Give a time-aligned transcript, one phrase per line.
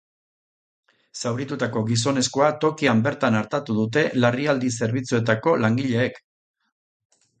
[1.23, 6.19] Zauritutako gizonezkoa tokian bertan artatu dute larrialdi zerbitzuetako langileek.